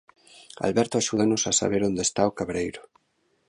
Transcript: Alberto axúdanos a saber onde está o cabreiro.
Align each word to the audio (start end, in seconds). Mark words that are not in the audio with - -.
Alberto 0.67 0.95
axúdanos 0.97 1.43
a 1.45 1.57
saber 1.61 1.81
onde 1.89 2.01
está 2.07 2.21
o 2.29 2.35
cabreiro. 2.39 2.81